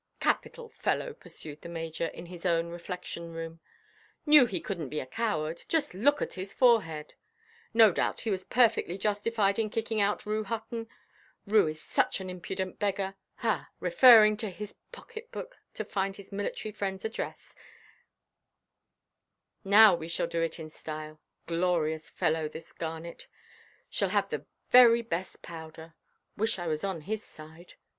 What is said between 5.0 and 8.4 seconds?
coward: just look at his forehead. No doubt he